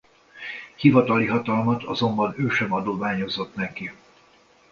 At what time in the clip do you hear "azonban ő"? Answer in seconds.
1.83-2.49